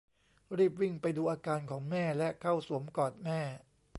[0.57, 3.39] รีบวิ่งไปดูอาการของแม่และเข้าสวมกอดแม่